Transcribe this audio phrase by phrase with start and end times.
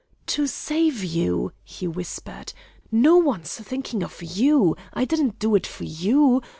[0.25, 2.53] "To save you!" he whispered.
[2.91, 4.75] "No one's thinking of you.
[4.95, 6.41] I didn't do it for you.